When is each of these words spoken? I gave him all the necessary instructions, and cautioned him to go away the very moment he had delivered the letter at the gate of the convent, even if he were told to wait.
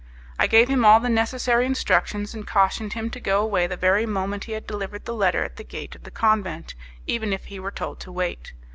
I 0.39 0.47
gave 0.47 0.67
him 0.67 0.83
all 0.83 0.99
the 0.99 1.09
necessary 1.09 1.63
instructions, 1.67 2.33
and 2.33 2.47
cautioned 2.47 2.93
him 2.93 3.11
to 3.11 3.19
go 3.19 3.39
away 3.39 3.67
the 3.67 3.77
very 3.77 4.07
moment 4.07 4.45
he 4.45 4.53
had 4.53 4.65
delivered 4.65 5.05
the 5.05 5.13
letter 5.13 5.43
at 5.43 5.57
the 5.57 5.63
gate 5.63 5.93
of 5.93 6.05
the 6.05 6.09
convent, 6.09 6.73
even 7.05 7.31
if 7.31 7.45
he 7.45 7.59
were 7.59 7.69
told 7.69 7.99
to 7.99 8.11
wait. 8.11 8.51